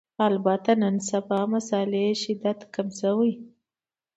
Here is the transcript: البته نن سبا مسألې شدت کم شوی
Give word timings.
البته 0.27 0.71
نن 0.81 0.95
سبا 1.09 1.39
مسألې 1.53 2.05
شدت 2.21 2.59
کم 2.73 2.87
شوی 2.99 3.31